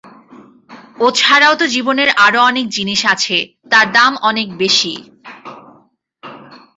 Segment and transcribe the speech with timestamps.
[0.99, 3.37] ও ছাড়াও তো জীবনের আরো অনেক জিনিস আছে,
[3.71, 4.93] তার দাম অনেক বেশি।